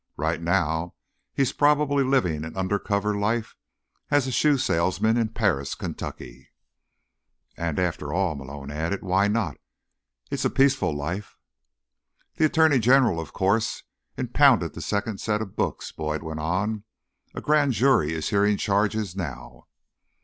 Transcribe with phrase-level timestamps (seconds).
[0.17, 0.95] Right now,
[1.31, 3.55] he's probably living an undercover life
[4.09, 6.49] as a shoe salesman in Paris, Kentucky."
[7.55, 9.57] "And, after all," Malone added, "why not?
[10.31, 11.37] It's a peaceful life."
[12.37, 13.83] "The attorney general, of course,
[14.17, 16.83] impounded the second set of books," Boyd went on.
[17.35, 19.67] "A grand jury is hearing charges now."